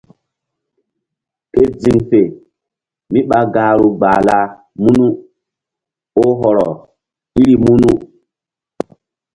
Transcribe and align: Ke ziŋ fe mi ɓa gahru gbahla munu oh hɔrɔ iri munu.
Ke 1.53 1.63
ziŋ 1.81 1.97
fe 2.09 2.21
mi 3.11 3.19
ɓa 3.29 3.39
gahru 3.53 3.87
gbahla 3.97 4.37
munu 4.81 5.07
oh 6.23 6.31
hɔrɔ 6.39 6.67
iri 7.41 7.55
munu. 7.63 7.91